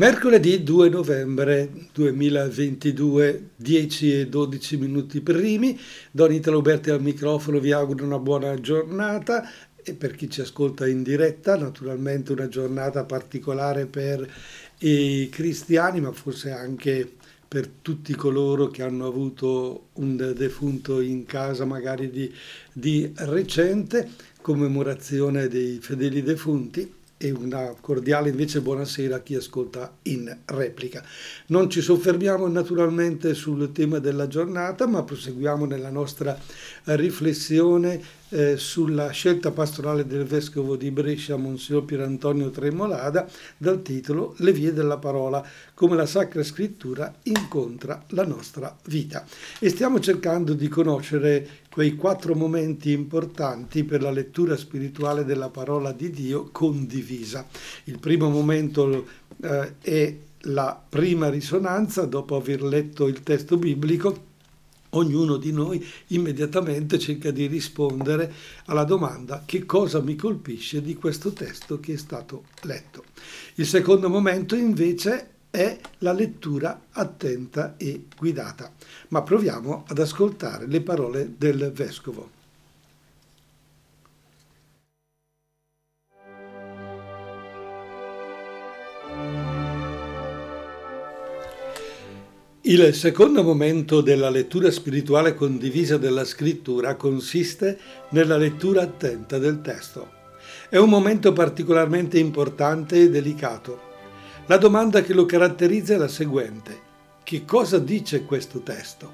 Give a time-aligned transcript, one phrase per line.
[0.00, 5.78] Mercoledì 2 novembre 2022, 10 e 12 minuti primi,
[6.10, 9.46] Don Italo Berti al microfono, vi auguro una buona giornata.
[9.76, 14.26] E per chi ci ascolta in diretta, naturalmente una giornata particolare per
[14.78, 17.06] i cristiani, ma forse anche
[17.46, 22.34] per tutti coloro che hanno avuto un defunto in casa magari di,
[22.72, 24.08] di recente,
[24.40, 26.90] commemorazione dei fedeli defunti
[27.22, 31.04] e una cordiale invece buonasera a chi ascolta in replica.
[31.48, 36.38] Non ci soffermiamo naturalmente sul tema della giornata, ma proseguiamo nella nostra
[36.84, 38.00] riflessione
[38.30, 43.28] eh, sulla scelta pastorale del vescovo di Brescia, Monsignor Pierantonio Tremolada,
[43.58, 49.26] dal titolo Le vie della parola, come la Sacra Scrittura incontra la nostra vita.
[49.58, 55.92] E stiamo cercando di conoscere quei quattro momenti importanti per la lettura spirituale della parola
[55.92, 57.46] di Dio condivisa.
[57.84, 59.06] Il primo momento
[59.40, 64.28] eh, è la prima risonanza dopo aver letto il testo biblico
[64.90, 68.32] ognuno di noi immediatamente cerca di rispondere
[68.64, 73.04] alla domanda che cosa mi colpisce di questo testo che è stato letto.
[73.56, 78.72] Il secondo momento invece è la lettura attenta e guidata.
[79.08, 82.38] Ma proviamo ad ascoltare le parole del vescovo.
[92.62, 97.78] Il secondo momento della lettura spirituale condivisa della scrittura consiste
[98.10, 100.08] nella lettura attenta del testo.
[100.68, 103.89] È un momento particolarmente importante e delicato.
[104.50, 106.80] La domanda che lo caratterizza è la seguente.
[107.22, 109.12] Che cosa dice questo testo?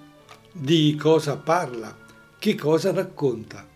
[0.51, 1.95] Di cosa parla?
[2.39, 3.69] Che cosa racconta?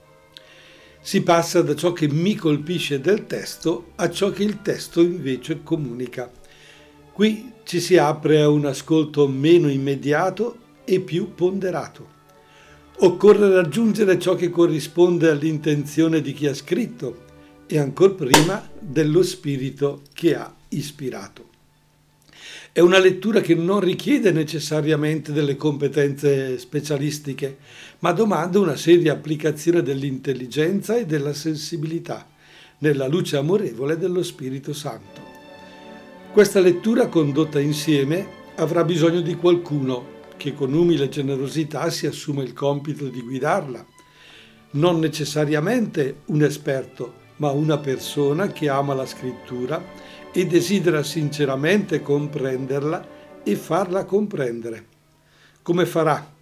[1.03, 5.63] Si passa da ciò che mi colpisce del testo a ciò che il testo invece
[5.63, 6.33] comunica.
[7.13, 12.09] Qui ci si apre a un ascolto meno immediato e più ponderato.
[13.01, 17.25] Occorre raggiungere ciò che corrisponde all'intenzione di chi ha scritto
[17.67, 21.50] e ancor prima dello spirito che ha ispirato.
[22.73, 27.57] È una lettura che non richiede necessariamente delle competenze specialistiche,
[27.99, 32.31] ma domanda una seria applicazione dell'intelligenza e della sensibilità,
[32.79, 35.21] nella luce amorevole dello Spirito Santo.
[36.33, 42.53] Questa lettura condotta insieme avrà bisogno di qualcuno che con umile generosità si assume il
[42.53, 43.85] compito di guidarla.
[44.73, 49.85] Non necessariamente un esperto, ma una persona che ama la scrittura
[50.33, 53.07] e desidera sinceramente comprenderla
[53.43, 54.87] e farla comprendere.
[55.63, 56.35] Come farà?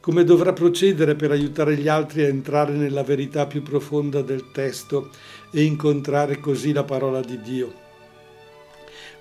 [0.00, 5.10] Come dovrà procedere per aiutare gli altri a entrare nella verità più profonda del testo
[5.50, 7.84] e incontrare così la parola di Dio?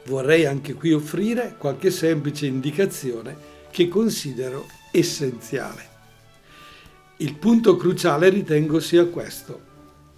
[0.05, 5.93] vorrei anche qui offrire qualche semplice indicazione che considero essenziale.
[7.17, 9.64] Il punto cruciale ritengo sia questo.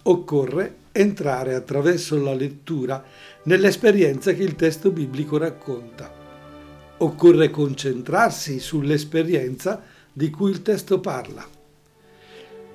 [0.09, 3.03] Occorre entrare attraverso la lettura
[3.43, 6.11] nell'esperienza che il testo biblico racconta.
[6.97, 11.45] Occorre concentrarsi sull'esperienza di cui il testo parla.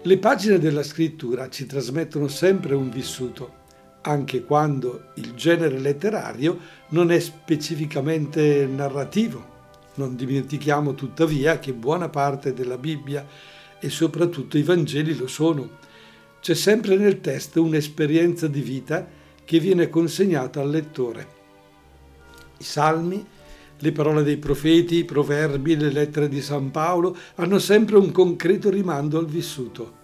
[0.02, 3.60] Le pagine della scrittura ci trasmettono sempre un vissuto
[4.02, 9.50] anche quando il genere letterario non è specificamente narrativo.
[9.94, 13.26] Non dimentichiamo tuttavia che buona parte della Bibbia
[13.78, 15.78] e soprattutto i Vangeli lo sono.
[16.42, 19.08] C'è sempre nel testo un'esperienza di vita
[19.44, 21.26] che viene consegnata al lettore.
[22.58, 23.24] I salmi,
[23.78, 28.70] le parole dei profeti, i proverbi, le lettere di San Paolo hanno sempre un concreto
[28.70, 30.00] rimando al vissuto.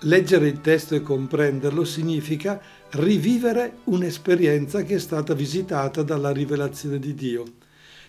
[0.00, 2.58] Leggere il testo e comprenderlo significa
[2.92, 7.44] rivivere un'esperienza che è stata visitata dalla rivelazione di Dio,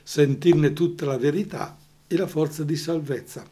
[0.02, 1.78] sentirne tutta la verità
[2.08, 3.46] e la forza di salvezza,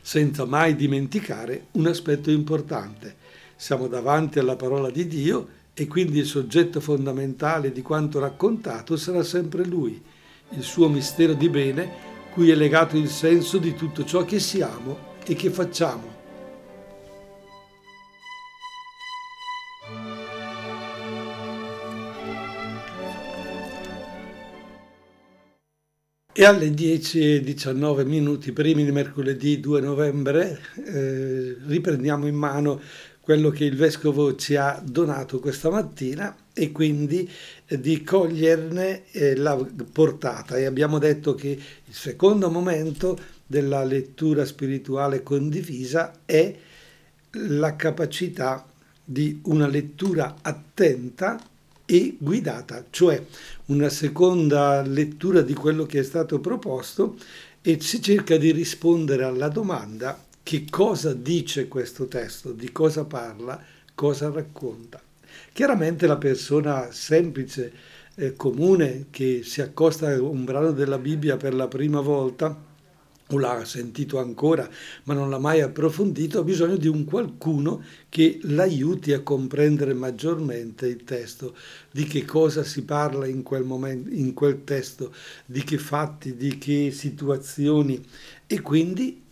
[0.00, 3.16] senza mai dimenticare un aspetto importante.
[3.56, 9.22] Siamo davanti alla parola di Dio e quindi il soggetto fondamentale di quanto raccontato sarà
[9.22, 10.02] sempre Lui,
[10.50, 11.90] il suo mistero di bene,
[12.32, 16.17] cui è legato il senso di tutto ciò che siamo e che facciamo.
[26.40, 32.80] E alle 10.19 minuti primi di mercoledì 2 novembre eh, riprendiamo in mano
[33.18, 37.28] quello che il Vescovo ci ha donato questa mattina e quindi
[37.66, 39.56] eh, di coglierne eh, la
[39.92, 40.56] portata.
[40.56, 46.54] E abbiamo detto che il secondo momento della lettura spirituale condivisa è
[47.32, 48.64] la capacità
[49.04, 51.36] di una lettura attenta
[51.90, 53.24] e guidata, cioè
[53.66, 57.16] una seconda lettura di quello che è stato proposto
[57.62, 63.58] e si cerca di rispondere alla domanda che cosa dice questo testo, di cosa parla,
[63.94, 65.00] cosa racconta.
[65.50, 67.72] Chiaramente la persona semplice,
[68.16, 72.67] eh, comune, che si accosta a un brano della Bibbia per la prima volta,
[73.30, 74.68] o l'ha sentito ancora
[75.04, 80.86] ma non l'ha mai approfondito, ha bisogno di un qualcuno che l'aiuti a comprendere maggiormente
[80.86, 81.54] il testo,
[81.90, 85.14] di che cosa si parla in quel, momento, in quel testo,
[85.44, 88.04] di che fatti, di che situazioni?
[88.46, 89.26] E quindi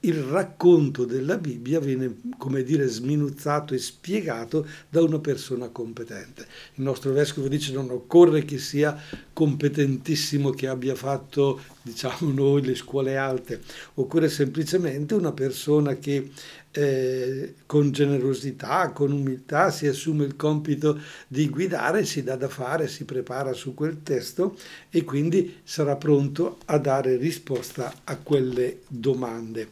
[0.00, 6.46] il racconto della Bibbia viene, come dire, sminuzzato e spiegato da una persona competente.
[6.74, 8.96] Il nostro vescovo dice non occorre che sia
[9.32, 13.60] competentissimo, che abbia fatto, diciamo noi, le scuole alte,
[13.94, 16.30] occorre semplicemente una persona che
[16.70, 22.88] eh, con generosità, con umiltà si assume il compito di guidare, si dà da fare,
[22.88, 24.56] si prepara su quel testo
[24.90, 29.68] e quindi sarà pronto a dare risposta a quelle domande.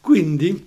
[0.00, 0.66] Quindi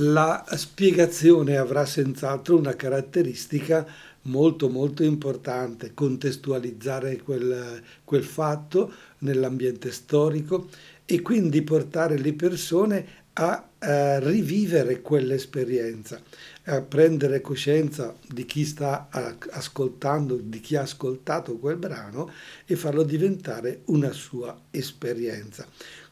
[0.00, 3.86] la spiegazione avrà senz'altro una caratteristica
[4.22, 10.68] molto molto importante, contestualizzare quel, quel fatto nell'ambiente storico
[11.04, 13.06] e quindi portare le persone
[13.40, 16.20] a, a rivivere quell'esperienza,
[16.64, 19.08] a prendere coscienza di chi sta
[19.50, 22.30] ascoltando, di chi ha ascoltato quel brano
[22.66, 25.66] e farlo diventare una sua esperienza.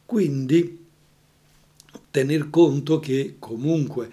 [0.05, 0.85] Quindi
[2.11, 4.09] tener conto che comunque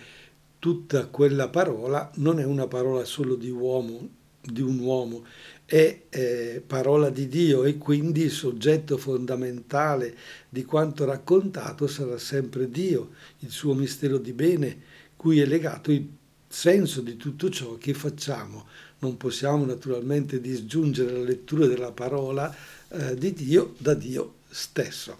[0.57, 4.09] tutta quella parola non è una parola solo di uomo,
[4.43, 5.25] di un uomo,
[5.65, 10.15] è eh, parola di Dio e quindi il soggetto fondamentale
[10.49, 14.81] di quanto raccontato sarà sempre Dio, il suo mistero di bene,
[15.15, 16.05] cui è legato il
[16.47, 18.67] senso di tutto ciò che facciamo.
[18.99, 22.53] Non possiamo naturalmente disgiungere la lettura della parola
[22.89, 25.15] eh, di Dio da Dio stesso.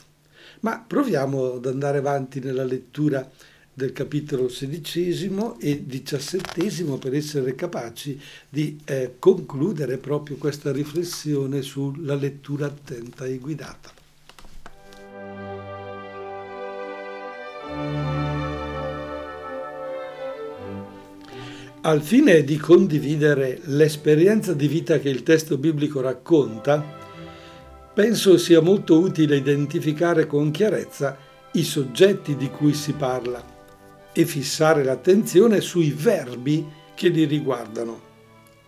[0.60, 3.30] Ma proviamo ad andare avanti nella lettura
[3.74, 12.16] del capitolo sedicesimo e diciassettesimo per essere capaci di eh, concludere proprio questa riflessione sulla
[12.16, 13.92] lettura attenta e guidata.
[21.86, 27.02] Al fine di condividere l'esperienza di vita che il testo biblico racconta,
[27.94, 31.18] penso sia molto utile identificare con chiarezza
[31.54, 33.53] i soggetti di cui si parla
[34.14, 36.66] e fissare l'attenzione sui verbi
[36.96, 38.02] che li riguardano,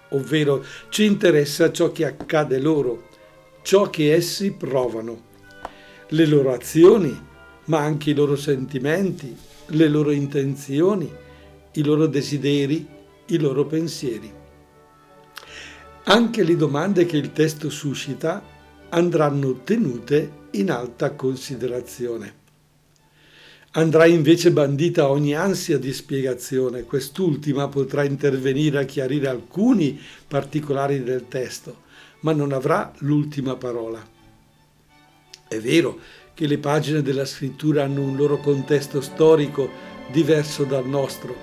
[0.10, 3.10] ovvero ci interessa ciò che accade loro,
[3.62, 5.34] ciò che essi provano,
[6.10, 7.18] le loro azioni,
[7.66, 9.36] ma anche i loro sentimenti,
[9.68, 11.12] le loro intenzioni,
[11.74, 12.88] i loro desideri,
[13.28, 14.32] i loro pensieri.
[16.04, 18.44] Anche le domande che il testo suscita
[18.90, 22.44] andranno tenute in alta considerazione.
[23.78, 31.28] Andrà invece bandita ogni ansia di spiegazione, quest'ultima potrà intervenire a chiarire alcuni particolari del
[31.28, 31.82] testo,
[32.22, 34.02] ma non avrà l'ultima parola.
[35.50, 36.00] È vero
[36.34, 39.70] che le pagine della scrittura hanno un loro contesto storico
[40.10, 41.36] diverso dal nostro.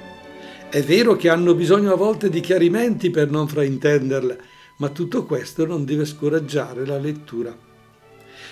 [0.71, 4.41] È vero che hanno bisogno a volte di chiarimenti per non fraintenderle,
[4.79, 7.72] ma tutto questo non deve scoraggiare la lettura.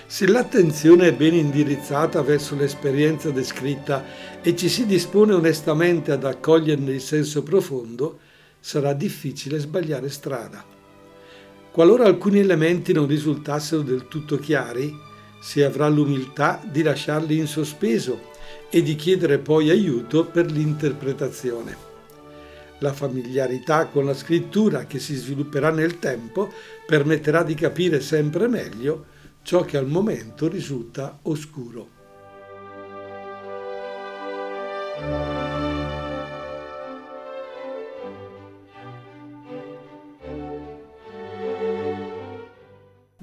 [0.07, 4.05] Se l'attenzione è ben indirizzata verso l'esperienza descritta
[4.43, 8.19] e ci si dispone onestamente ad accoglierne il senso profondo,
[8.59, 10.65] sarà difficile sbagliare strada.
[11.71, 14.93] Qualora alcuni elementi non risultassero del tutto chiari,
[15.41, 18.29] si avrà l'umiltà di lasciarli in sospeso
[18.69, 21.89] e di chiedere poi aiuto per l'interpretazione.
[22.81, 26.53] La familiarità con la scrittura che si svilupperà nel tempo
[26.87, 31.99] permetterà di capire sempre meglio ciò che al momento risulta oscuro.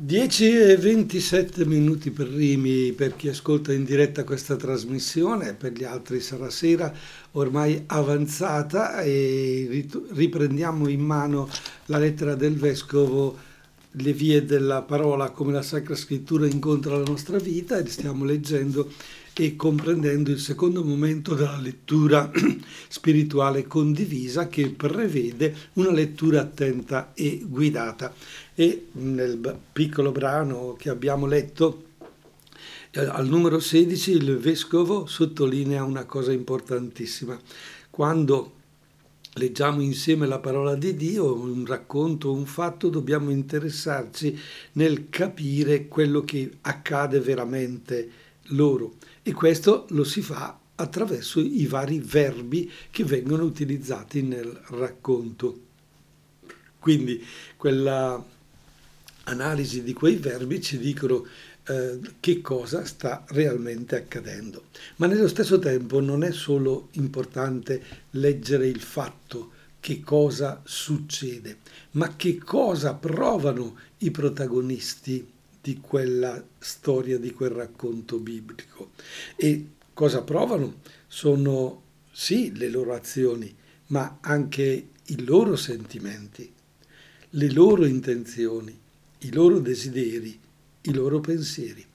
[0.08, 5.84] 10 e 27 minuti per primi per chi ascolta in diretta questa trasmissione, per gli
[5.84, 6.94] altri sarà sera
[7.32, 11.50] ormai avanzata e riprendiamo in mano
[11.88, 13.38] la lettera del Vescovo,
[13.92, 18.92] le vie della parola come la Sacra Scrittura incontra la nostra vita e stiamo leggendo
[19.34, 22.32] e comprendendo il secondo momento della lettura
[22.90, 28.14] spirituale condivisa che prevede una lettura attenta e guidata.
[28.56, 31.84] E nel piccolo brano che abbiamo letto,
[32.92, 37.40] eh, al numero 16, il vescovo sottolinea una cosa importantissima.
[37.92, 38.54] Quando
[39.38, 44.38] leggiamo insieme la parola di Dio, un racconto, un fatto, dobbiamo interessarci
[44.74, 48.10] nel capire quello che accade veramente
[48.48, 48.96] loro.
[49.24, 55.62] E questo lo si fa attraverso i vari verbi che vengono utilizzati nel racconto.
[56.80, 57.24] Quindi
[57.56, 58.24] quella
[59.28, 61.26] analisi di quei verbi ci dicono
[61.68, 64.66] eh, che cosa sta realmente accadendo.
[64.98, 67.82] Ma nello stesso tempo non è solo importante
[68.12, 71.58] leggere il fatto, che cosa succede,
[71.92, 75.26] ma che cosa provano i protagonisti
[75.62, 78.92] di quella storia, di quel racconto biblico.
[79.36, 80.82] E cosa provano?
[81.08, 83.54] Sono sì le loro azioni,
[83.88, 86.52] ma anche i loro sentimenti,
[87.30, 88.78] le loro intenzioni,
[89.20, 90.40] i loro desideri,
[90.88, 91.86] i loro pensieri.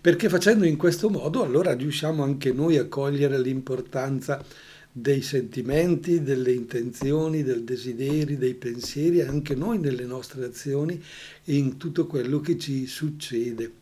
[0.00, 4.44] Perché facendo in questo modo allora riusciamo anche noi a cogliere l'importanza
[4.90, 11.02] dei sentimenti, delle intenzioni, del desideri, dei pensieri, anche noi nelle nostre azioni
[11.44, 13.72] e in tutto quello che ci succede.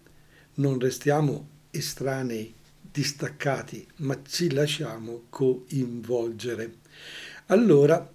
[0.54, 6.74] Non restiamo estranei, distaccati, ma ci lasciamo coinvolgere.
[7.46, 8.12] Allora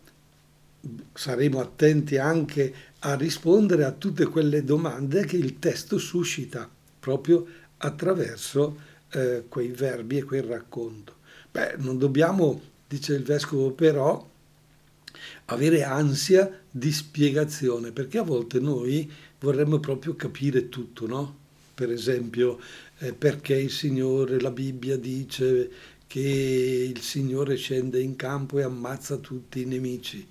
[1.13, 7.45] saremo attenti anche a rispondere a tutte quelle domande che il testo suscita proprio
[7.77, 8.77] attraverso
[9.11, 11.15] eh, quei verbi e quel racconto.
[11.51, 14.29] Beh, non dobbiamo, dice il vescovo, però
[15.45, 21.37] avere ansia di spiegazione, perché a volte noi vorremmo proprio capire tutto, no?
[21.73, 22.59] Per esempio,
[22.99, 25.69] eh, perché il Signore, la Bibbia dice
[26.05, 30.27] che il Signore scende in campo e ammazza tutti i nemici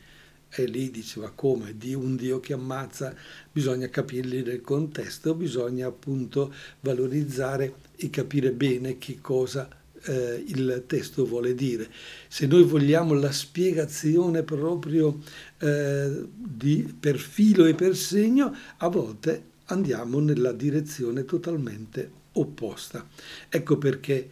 [0.53, 3.15] e lì diceva come di un Dio che ammazza,
[3.51, 9.69] bisogna capirli nel contesto, bisogna appunto valorizzare e capire bene che cosa
[10.03, 11.89] eh, il testo vuole dire.
[12.29, 15.21] Se noi vogliamo la spiegazione proprio
[15.59, 23.07] eh, di, per filo e per segno, a volte andiamo nella direzione totalmente opposta.
[23.49, 24.31] Ecco perché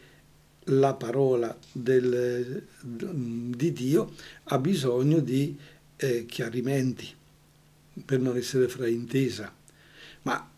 [0.71, 4.13] la parola del, di Dio
[4.45, 5.57] ha bisogno di
[5.99, 7.15] eh, chiarimenti
[8.05, 9.53] per non essere fraintesa,
[10.23, 10.51] ma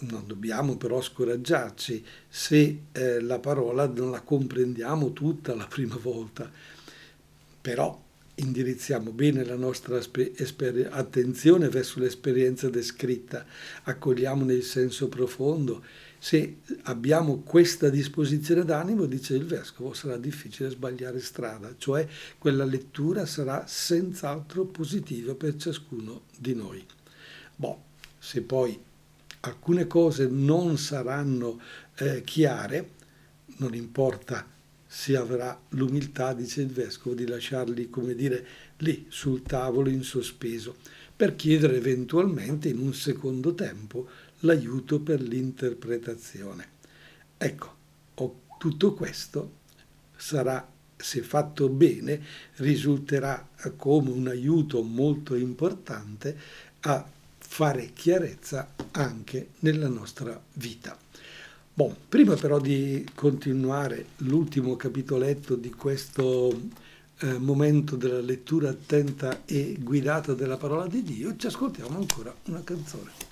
[0.00, 6.50] non dobbiamo però scoraggiarci se eh, la parola non la comprendiamo tutta la prima volta,
[7.60, 8.02] però
[8.36, 13.44] indirizziamo bene la nostra esper- attenzione verso l'esperienza descritta,
[13.82, 15.84] accogliamone il senso profondo
[16.22, 23.24] se abbiamo questa disposizione d'animo, dice il vescovo, sarà difficile sbagliare strada, cioè quella lettura
[23.24, 26.84] sarà senz'altro positiva per ciascuno di noi.
[27.56, 27.84] Boh,
[28.18, 28.78] se poi
[29.40, 31.58] alcune cose non saranno
[31.96, 32.90] eh, chiare,
[33.56, 34.46] non importa
[34.86, 38.46] si avrà l'umiltà, dice il vescovo, di lasciarli, come dire,
[38.78, 40.76] lì sul tavolo in sospeso,
[41.16, 44.08] per chiedere eventualmente in un secondo tempo
[44.40, 46.68] l'aiuto per l'interpretazione.
[47.36, 47.78] Ecco,
[48.60, 49.52] tutto questo
[50.14, 52.22] sarà, se fatto bene,
[52.56, 56.38] risulterà come un aiuto molto importante
[56.80, 60.94] a fare chiarezza anche nella nostra vita.
[61.72, 66.54] Bon, prima però di continuare l'ultimo capitoletto di questo
[67.20, 72.62] eh, momento della lettura attenta e guidata della parola di Dio, ci ascoltiamo ancora una
[72.62, 73.29] canzone.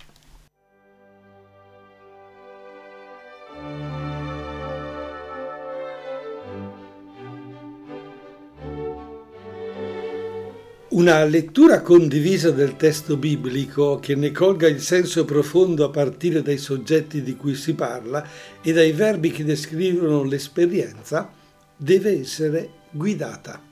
[10.98, 16.58] Una lettura condivisa del testo biblico che ne colga il senso profondo a partire dai
[16.58, 18.26] soggetti di cui si parla
[18.60, 21.30] e dai verbi che descrivono l'esperienza
[21.76, 23.62] deve essere guidata.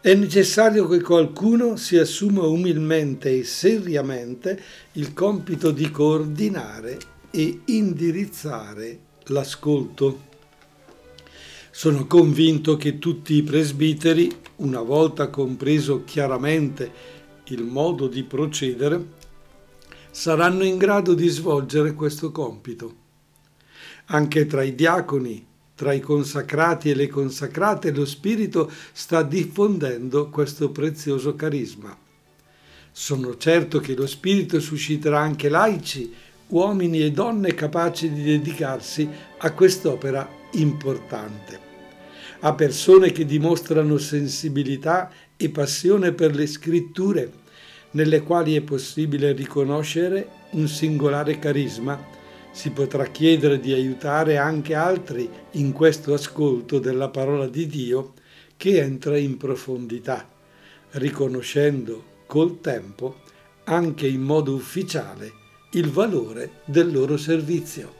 [0.00, 6.98] È necessario che qualcuno si assuma umilmente e seriamente il compito di coordinare
[7.32, 10.27] e indirizzare l'ascolto.
[11.78, 16.90] Sono convinto che tutti i presbiteri, una volta compreso chiaramente
[17.50, 19.00] il modo di procedere,
[20.10, 22.96] saranno in grado di svolgere questo compito.
[24.06, 30.72] Anche tra i diaconi, tra i consacrati e le consacrate, lo Spirito sta diffondendo questo
[30.72, 31.96] prezioso carisma.
[32.90, 36.12] Sono certo che lo Spirito susciterà anche laici,
[36.48, 39.08] uomini e donne capaci di dedicarsi
[39.38, 41.67] a quest'opera importante.
[42.40, 47.32] A persone che dimostrano sensibilità e passione per le scritture,
[47.92, 52.00] nelle quali è possibile riconoscere un singolare carisma,
[52.52, 58.14] si potrà chiedere di aiutare anche altri in questo ascolto della parola di Dio
[58.56, 60.28] che entra in profondità,
[60.92, 63.16] riconoscendo col tempo
[63.64, 65.32] anche in modo ufficiale
[65.72, 67.97] il valore del loro servizio.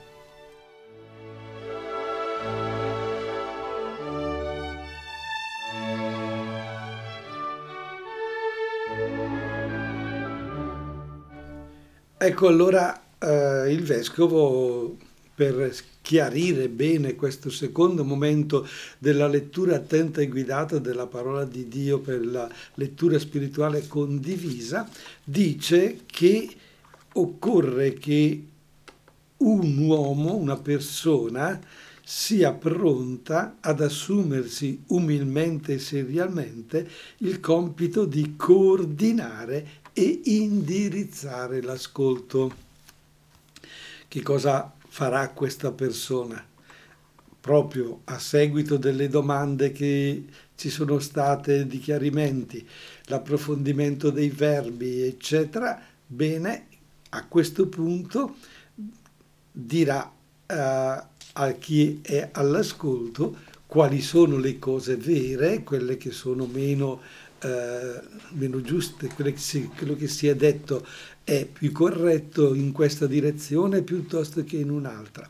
[12.20, 14.96] Ecco allora eh, il vescovo
[15.36, 15.72] per
[16.02, 18.66] chiarire bene questo secondo momento
[18.98, 24.88] della lettura attenta e guidata della parola di Dio per la lettura spirituale condivisa,
[25.22, 26.50] dice che
[27.12, 28.44] occorre che
[29.36, 31.60] un uomo, una persona,
[32.02, 42.54] sia pronta ad assumersi umilmente e seriamente il compito di coordinare e indirizzare l'ascolto.
[44.06, 46.46] Che cosa farà questa persona?
[47.40, 50.24] Proprio a seguito delle domande che
[50.54, 52.64] ci sono state di chiarimenti,
[53.06, 56.66] l'approfondimento dei verbi, eccetera, bene,
[57.10, 58.36] a questo punto
[59.50, 63.36] dirà uh, a chi è all'ascolto
[63.66, 67.00] quali sono le cose vere, quelle che sono meno
[67.40, 70.84] eh, meno giuste, quello che, si, quello che si è detto
[71.24, 75.28] è più corretto in questa direzione piuttosto che in un'altra.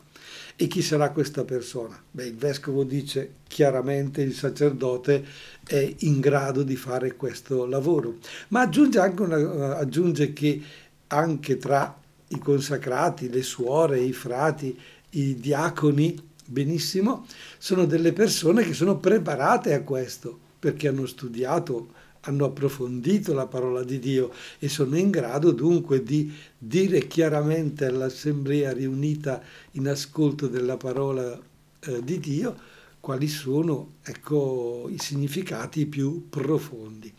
[0.55, 2.01] E chi sarà questa persona?
[2.11, 5.25] Beh, il vescovo dice chiaramente il sacerdote
[5.65, 8.17] è in grado di fare questo lavoro,
[8.49, 10.61] ma aggiunge, anche una, aggiunge che
[11.07, 11.97] anche tra
[12.29, 14.77] i consacrati, le suore, i frati,
[15.11, 17.25] i diaconi, benissimo,
[17.57, 23.83] sono delle persone che sono preparate a questo, perché hanno studiato hanno approfondito la parola
[23.83, 30.77] di Dio e sono in grado dunque di dire chiaramente all'assemblea riunita in ascolto della
[30.77, 31.39] parola
[31.79, 37.11] eh, di Dio quali sono ecco, i significati più profondi.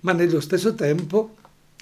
[0.00, 1.36] Ma nello stesso tempo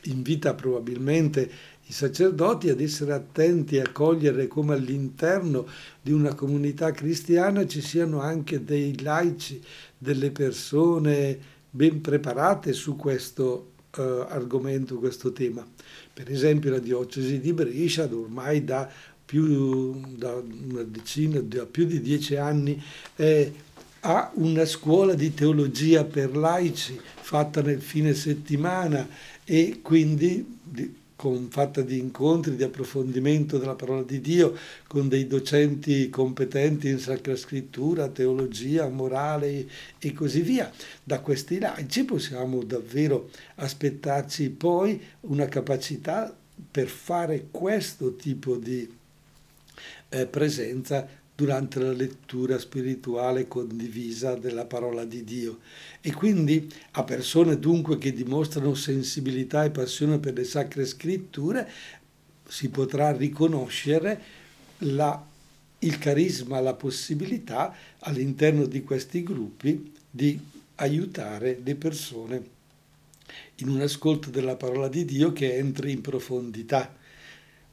[0.04, 1.50] invita probabilmente
[1.86, 5.66] i sacerdoti ad essere attenti a cogliere come all'interno
[6.02, 9.60] di una comunità cristiana ci siano anche dei laici,
[9.96, 15.66] delle persone ben preparate su questo uh, argomento, questo tema.
[16.12, 18.90] Per esempio la diocesi di Brescia ormai da
[19.24, 22.82] più, da una decina, da più di dieci anni
[23.16, 23.52] eh,
[24.00, 29.06] ha una scuola di teologia per laici fatta nel fine settimana
[29.44, 30.46] e quindi
[31.18, 37.00] con, fatta di incontri, di approfondimento della parola di Dio, con dei docenti competenti in
[37.00, 39.66] Sacra Scrittura, teologia, morale
[39.98, 40.70] e così via.
[41.02, 46.32] Da questi laici possiamo davvero aspettarci poi una capacità
[46.70, 48.88] per fare questo tipo di
[50.10, 51.04] eh, presenza
[51.38, 55.60] durante la lettura spirituale condivisa della parola di Dio.
[56.00, 61.70] E quindi a persone dunque che dimostrano sensibilità e passione per le sacre scritture
[62.44, 64.20] si potrà riconoscere
[64.78, 65.24] la,
[65.78, 70.36] il carisma, la possibilità all'interno di questi gruppi di
[70.74, 72.42] aiutare le persone
[73.58, 76.92] in un ascolto della parola di Dio che entri in profondità.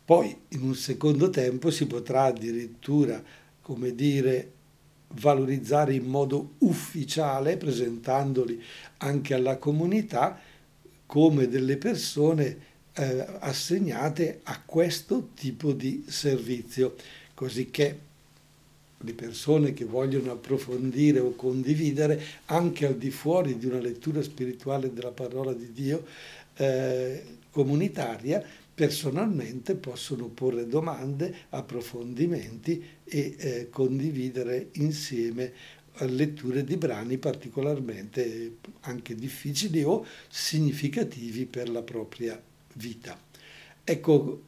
[0.05, 3.23] Poi in un secondo tempo si potrà addirittura
[3.65, 4.51] come dire,
[5.15, 8.61] valorizzare in modo ufficiale, presentandoli
[8.97, 10.39] anche alla comunità
[11.07, 12.57] come delle persone
[12.93, 16.93] eh, assegnate a questo tipo di servizio,
[17.33, 17.99] così che
[18.99, 24.93] le persone che vogliono approfondire o condividere anche al di fuori di una lettura spirituale
[24.93, 26.05] della parola di Dio
[26.57, 35.53] eh, comunitaria personalmente possono porre domande, approfondimenti e eh, condividere insieme
[35.99, 42.39] letture di brani particolarmente anche difficili o significativi per la propria
[42.73, 43.17] vita.
[43.81, 44.41] Ecco,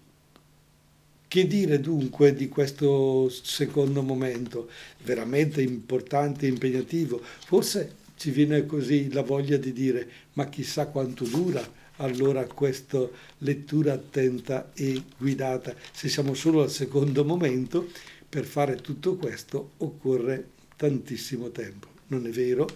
[1.29, 4.69] che dire dunque di questo secondo momento,
[5.03, 7.21] veramente importante e impegnativo?
[7.21, 13.07] Forse ci viene così la voglia di dire, ma chissà quanto dura allora questa
[13.39, 15.73] lettura attenta e guidata.
[15.91, 17.89] Se siamo solo al secondo momento,
[18.27, 21.87] per fare tutto questo occorre tantissimo tempo.
[22.07, 22.67] Non è vero,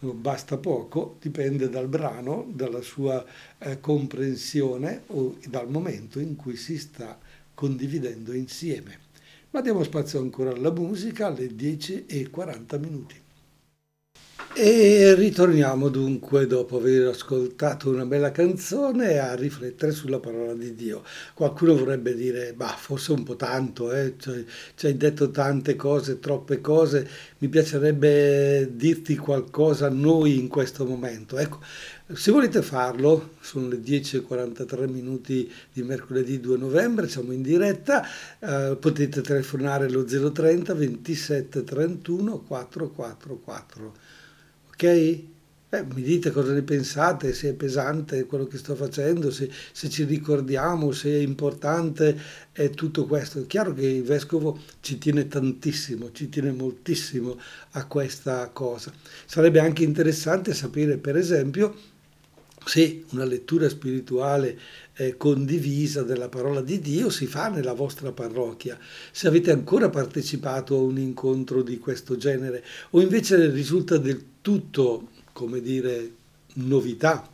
[0.00, 3.24] basta poco, dipende dal brano, dalla sua
[3.58, 7.18] eh, comprensione o dal momento in cui si sta
[7.54, 8.98] condividendo insieme.
[9.50, 13.23] Ma diamo spazio ancora alla musica alle 10 e 40 minuti.
[14.56, 21.02] E ritorniamo dunque, dopo aver ascoltato una bella canzone, a riflettere sulla parola di Dio.
[21.34, 24.14] Qualcuno vorrebbe dire, bah, forse un po' tanto, eh?
[24.16, 24.44] cioè,
[24.76, 30.84] ci hai detto tante cose, troppe cose, mi piacerebbe dirti qualcosa a noi in questo
[30.86, 31.36] momento.
[31.36, 31.58] Ecco,
[32.12, 38.06] se volete farlo, sono le 10.43 minuti di mercoledì 2 novembre, siamo in diretta,
[38.38, 44.13] eh, potete telefonare allo 030 27 31 444
[44.74, 45.32] ok?
[45.74, 49.88] Eh, mi dite cosa ne pensate, se è pesante quello che sto facendo, se, se,
[49.88, 52.16] ci ricordiamo, se è importante
[52.52, 53.40] è tutto questo.
[53.40, 57.36] È chiaro che il vescovo ci tiene tantissimo, ci tiene moltissimo
[57.72, 58.92] a questa cosa.
[59.26, 61.74] Sarebbe anche interessante sapere, per esempio,
[62.64, 64.56] se una lettura spirituale
[64.94, 68.78] eh, condivisa della parola di Dio si fa nella vostra parrocchia,
[69.10, 75.08] se avete ancora partecipato a un incontro di questo genere o invece risulta del tutto,
[75.32, 76.12] come dire,
[76.56, 77.26] novità.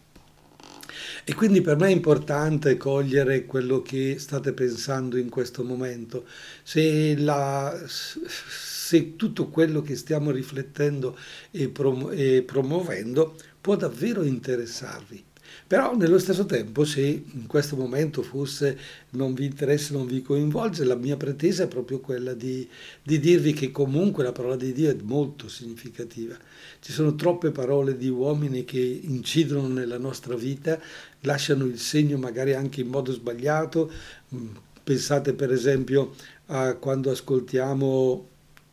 [1.25, 6.25] E quindi per me è importante cogliere quello che state pensando in questo momento.
[6.63, 11.19] Se, la, se tutto quello che stiamo riflettendo
[11.51, 15.25] e, prom- promuovendo può davvero interessarvi.
[15.67, 18.79] Però nello stesso tempo, se in questo momento fosse
[19.11, 22.69] non vi interessa, non vi coinvolge, la mia pretesa è proprio quella di,
[23.03, 26.37] di dirvi che comunque la parola di Dio è molto significativa.
[26.81, 30.81] Ci sono troppe parole di uomini che incidono nella nostra vita,
[31.21, 33.91] lasciano il segno magari anche in modo sbagliato.
[34.35, 34.49] Mm,
[34.83, 36.15] pensate per esempio
[36.47, 38.29] a quando ascoltiamo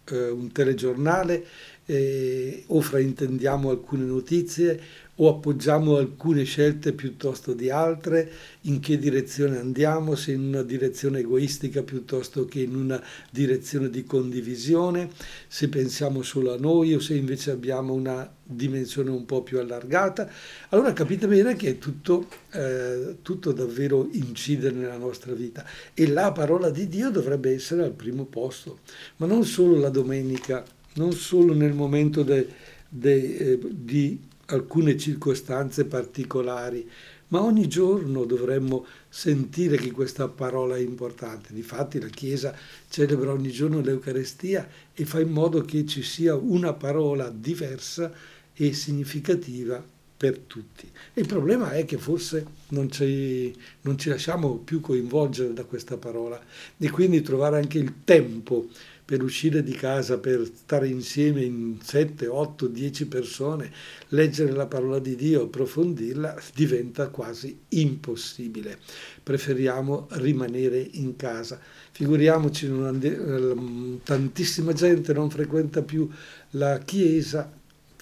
[0.06, 1.46] eh, un telegiornale
[1.86, 4.80] eh, o fraintendiamo alcune notizie
[5.20, 8.30] o appoggiamo alcune scelte piuttosto di altre,
[8.62, 13.02] in che direzione andiamo, se in una direzione egoistica piuttosto che in una
[13.32, 15.10] direzione di condivisione,
[15.48, 20.30] se pensiamo solo a noi o se invece abbiamo una dimensione un po' più allargata.
[20.70, 25.66] Allora capite bene che tutto, eh, tutto davvero incide nella nostra vita.
[25.94, 28.80] E la parola di Dio dovrebbe essere al primo posto,
[29.18, 32.48] ma non solo la domenica, non solo nel momento de,
[32.90, 36.90] de, eh, di alcune circostanze particolari,
[37.30, 41.54] ma ogni giorno dovremmo sentire che questa parola è importante.
[41.54, 42.56] Difatti la Chiesa
[42.90, 48.12] celebra ogni giorno l'Eucarestia e fa in modo che ci sia una parola diversa
[48.54, 49.84] e significativa
[50.18, 50.90] per tutti.
[51.14, 56.42] Il problema è che forse non ci, non ci lasciamo più coinvolgere da questa parola
[56.78, 58.68] e quindi trovare anche il tempo
[59.08, 63.72] per uscire di casa, per stare insieme in 7, 8, 10 persone,
[64.10, 68.78] leggere la parola di Dio, approfondirla, diventa quasi impossibile.
[69.24, 71.58] Preferiamo rimanere in casa.
[71.92, 76.10] Figuriamoci, ehm, tantissima gente non frequenta più
[76.52, 77.50] la chiesa,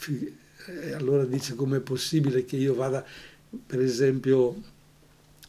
[0.08, 3.06] e allora dice com'è possibile che io vada,
[3.68, 4.56] per esempio,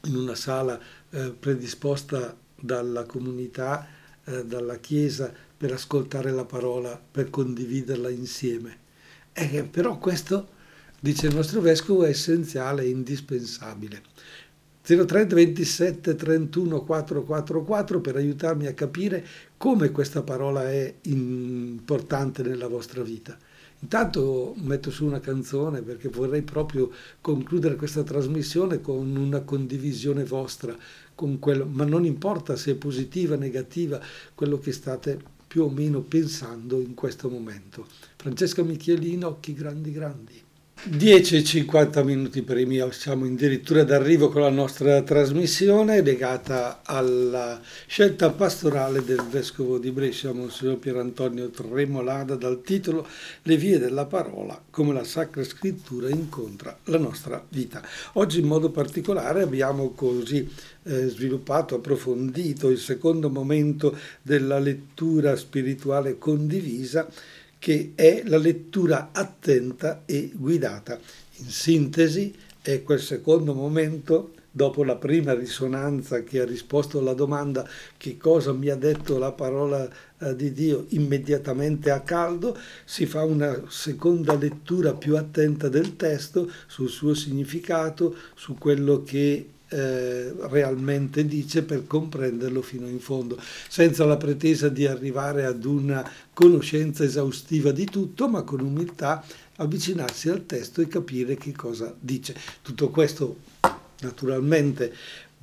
[0.04, 3.95] in una sala eh, predisposta dalla comunità,
[4.26, 8.78] eh, dalla chiesa, per ascoltare la parola, per condividerla insieme.
[9.32, 10.48] E però questo,
[11.00, 14.02] dice il nostro vescovo, è essenziale e indispensabile.
[14.82, 23.02] 030 27 31 444 per aiutarmi a capire come questa parola è importante nella vostra
[23.02, 23.36] vita.
[23.80, 30.74] Intanto metto su una canzone perché vorrei proprio concludere questa trasmissione con una condivisione vostra,
[31.16, 34.00] con quello, ma non importa se è positiva o negativa
[34.34, 37.86] quello che state più o meno pensando in questo momento.
[38.14, 40.45] Francesca Michielino, Occhi Grandi Grandi.
[40.84, 48.30] 10 e 50 minuti primi, siamo addirittura d'arrivo con la nostra trasmissione legata alla scelta
[48.30, 53.04] pastorale del Vescovo di Brescia, Monsignor Pier Antonio Tremolada, dal titolo
[53.42, 57.82] Le vie della parola, come la Sacra Scrittura incontra la nostra vita.
[58.12, 60.48] Oggi in modo particolare abbiamo così
[60.84, 67.08] eh, sviluppato, approfondito il secondo momento della lettura spirituale condivisa
[67.66, 71.00] che è la lettura attenta e guidata.
[71.38, 77.68] In sintesi, è quel secondo momento, dopo la prima risonanza che ha risposto alla domanda
[77.96, 79.88] che cosa mi ha detto la parola
[80.20, 86.48] eh, di Dio immediatamente a caldo, si fa una seconda lettura più attenta del testo
[86.68, 94.04] sul suo significato, su quello che eh, realmente dice per comprenderlo fino in fondo, senza
[94.04, 99.24] la pretesa di arrivare ad una conoscenza esaustiva di tutto, ma con umiltà
[99.56, 102.34] avvicinarsi al testo e capire che cosa dice.
[102.62, 103.38] Tutto questo
[104.00, 104.92] naturalmente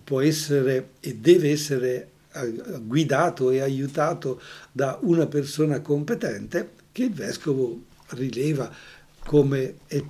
[0.03, 7.13] può essere e deve essere eh, guidato e aiutato da una persona competente che il
[7.13, 8.71] vescovo rileva
[9.25, 10.03] come è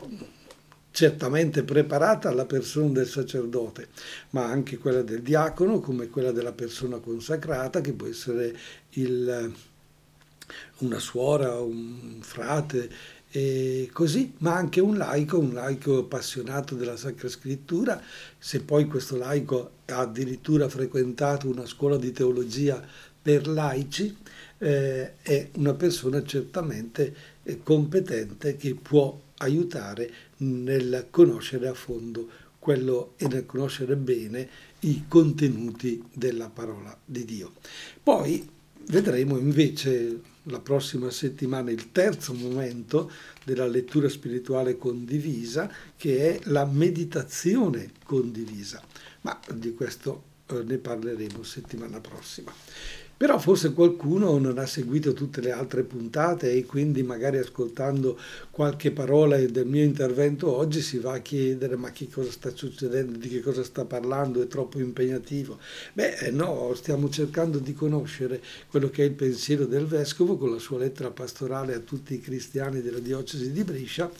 [0.93, 3.87] certamente preparata la persona del sacerdote,
[4.29, 8.55] ma anche quella del diacono, come quella della persona consacrata, che può essere
[8.91, 9.51] il,
[10.77, 12.89] una suora, un frate,
[13.31, 17.99] e così, ma anche un laico, un laico appassionato della Sacra Scrittura,
[18.37, 22.79] se poi questo laico ha addirittura frequentato una scuola di teologia
[23.19, 24.15] per laici,
[24.59, 30.11] eh, è una persona certamente eh, competente che può aiutare
[30.43, 32.29] nel conoscere a fondo
[32.59, 34.47] quello e nel conoscere bene
[34.81, 37.51] i contenuti della parola di Dio.
[38.01, 38.47] Poi
[38.87, 43.11] vedremo invece la prossima settimana il terzo momento
[43.43, 48.81] della lettura spirituale condivisa che è la meditazione condivisa,
[49.21, 52.53] ma di questo ne parleremo settimana prossima.
[53.15, 58.19] Però forse qualcuno non ha seguito tutte le altre puntate e quindi magari ascoltando
[58.51, 63.17] qualche parola del mio intervento oggi si va a chiedere ma che cosa sta succedendo,
[63.17, 65.57] di che cosa sta parlando, è troppo impegnativo.
[65.93, 70.51] Beh eh, no, stiamo cercando di conoscere quello che è il pensiero del Vescovo con
[70.51, 74.11] la sua lettera pastorale a tutti i cristiani della diocesi di Brescia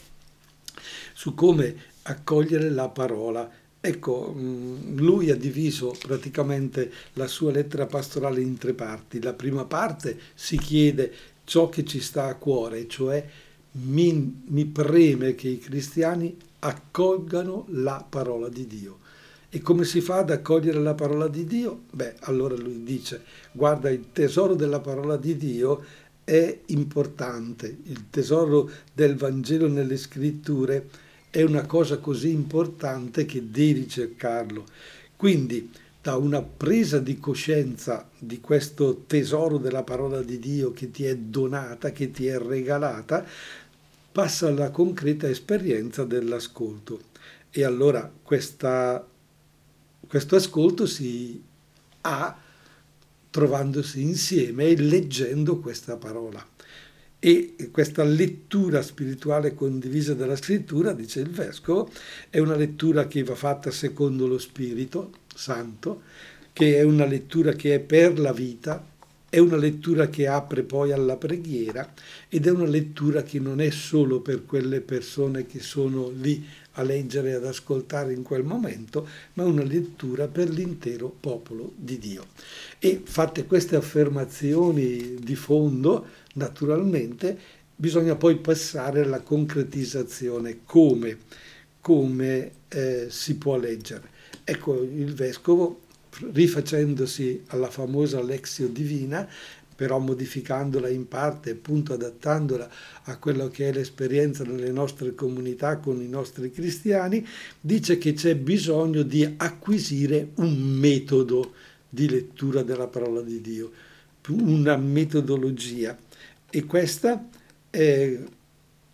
[1.14, 3.50] su come accogliere la parola
[3.86, 9.22] Ecco, mm, lui ha diviso praticamente la sua lettera pastorale in tre parti.
[9.22, 11.12] La prima parte si chiede
[11.44, 13.28] ciò che ci sta a cuore, cioè
[13.72, 19.00] mi, mi preme che i cristiani accolgano la parola di Dio.
[19.50, 21.82] E come si fa ad accogliere la parola di Dio?
[21.92, 25.84] Beh, allora lui dice, guarda, il tesoro della parola di Dio
[26.24, 30.88] è importante, il tesoro del Vangelo nelle scritture
[31.34, 34.66] è una cosa così importante che devi cercarlo.
[35.16, 41.06] Quindi da una presa di coscienza di questo tesoro della parola di Dio che ti
[41.06, 43.26] è donata, che ti è regalata,
[44.12, 47.02] passa alla concreta esperienza dell'ascolto.
[47.50, 49.04] E allora questa,
[50.06, 51.42] questo ascolto si
[52.02, 52.38] ha
[53.32, 56.53] trovandosi insieme e leggendo questa parola.
[57.26, 61.90] E questa lettura spirituale condivisa dalla scrittura, dice il vescovo,
[62.30, 66.02] è una lettura che va fatta secondo lo Spirito Santo,
[66.52, 68.86] che è una lettura che è per la vita,
[69.30, 71.94] è una lettura che apre poi alla preghiera
[72.28, 76.84] ed è una lettura che non è solo per quelle persone che sono lì a
[76.84, 82.26] leggere e ad ascoltare in quel momento, ma una lettura per l'intero popolo di Dio.
[82.80, 87.38] E fatte queste affermazioni di fondo, Naturalmente
[87.76, 91.18] bisogna poi passare alla concretizzazione, come,
[91.82, 94.10] come eh, si può leggere.
[94.44, 95.82] Ecco, il vescovo,
[96.32, 99.28] rifacendosi alla famosa Lexio Divina,
[99.76, 102.70] però modificandola in parte, appunto adattandola
[103.04, 107.26] a quello che è l'esperienza nelle nostre comunità con i nostri cristiani,
[107.60, 111.54] dice che c'è bisogno di acquisire un metodo
[111.90, 113.72] di lettura della parola di Dio,
[114.30, 115.98] una metodologia.
[116.56, 117.30] E questa
[117.72, 118.20] è,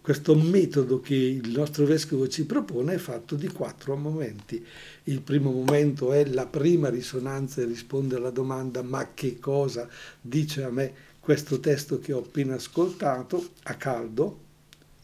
[0.01, 4.65] questo metodo che il nostro vescovo ci propone è fatto di quattro momenti.
[5.03, 9.89] Il primo momento è la prima risonanza e risponde alla domanda ma che cosa
[10.21, 14.39] dice a me questo testo che ho appena ascoltato a caldo,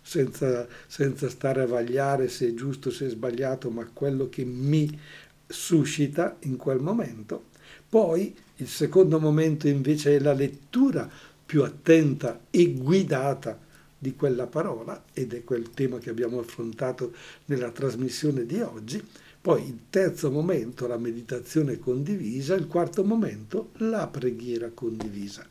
[0.02, 4.98] senza, senza stare a vagliare se è giusto, se è sbagliato, ma quello che mi
[5.46, 7.48] suscita in quel momento.
[7.90, 11.10] Poi il secondo momento invece è la lettura
[11.46, 13.60] più attenta e guidata
[13.98, 17.14] di quella parola, ed è quel tema che abbiamo affrontato
[17.46, 19.04] nella trasmissione di oggi.
[19.42, 25.46] Poi il terzo momento, la meditazione condivisa, il quarto momento, la preghiera condivisa.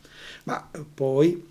[0.45, 1.47] Ma poi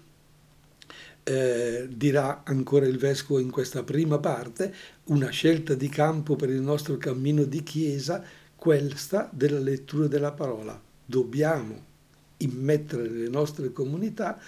[1.24, 4.74] eh, dirà ancora il Vescovo in questa prima parte,
[5.06, 8.22] una scelta di campo per il nostro cammino di Chiesa,
[8.56, 10.80] questa della lettura della parola.
[11.06, 11.92] Dobbiamo
[12.44, 14.40] immettere nelle nostre comunità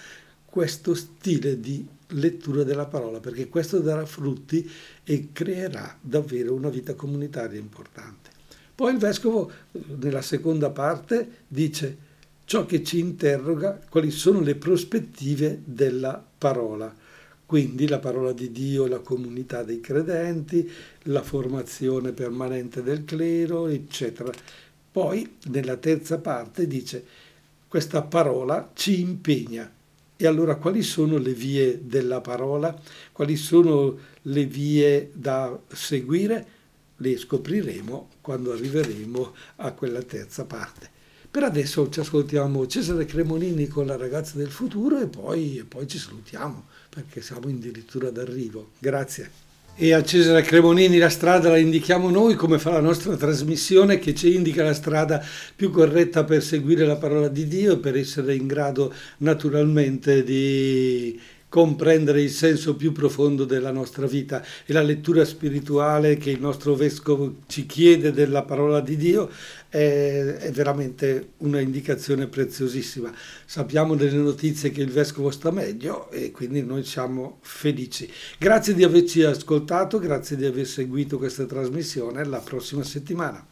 [0.44, 4.70] questo stile di lettura della parola, perché questo darà frutti
[5.04, 8.30] e creerà davvero una vita comunitaria importante.
[8.74, 9.50] Poi il vescovo,
[10.00, 12.04] nella seconda parte, dice
[12.44, 16.94] ciò che ci interroga, quali sono le prospettive della parola.
[17.44, 20.70] Quindi la parola di Dio, la comunità dei credenti,
[21.04, 24.32] la formazione permanente del clero, eccetera.
[24.90, 27.04] Poi, nella terza parte, dice
[27.68, 29.72] questa parola ci impegna.
[30.18, 32.74] E allora quali sono le vie della parola?
[33.12, 36.54] Quali sono le vie da seguire?
[36.96, 40.90] Le scopriremo quando arriveremo a quella terza parte.
[41.30, 45.86] Per adesso ci ascoltiamo Cesare Cremonini con la ragazza del futuro e poi, e poi
[45.86, 48.70] ci salutiamo perché siamo addirittura d'arrivo.
[48.78, 49.45] Grazie.
[49.78, 54.14] E a Cesare Cremonini la strada la indichiamo noi come fa la nostra trasmissione che
[54.14, 55.22] ci indica la strada
[55.54, 61.20] più corretta per seguire la parola di Dio e per essere in grado naturalmente di
[61.50, 64.42] comprendere il senso più profondo della nostra vita.
[64.64, 64.82] E la
[65.26, 69.28] spirituale che il nostro vescovo ci chiede della parola di Dio
[69.76, 73.12] è, veramente una indicazione preziosissima.
[73.44, 78.10] Sappiamo delle notizie che il vescovo sta meglio e quindi noi siamo felici.
[78.38, 83.44] Grazie di averci ascoltato, grazie di aver seguito questa trasmissione, alla prossima settimana.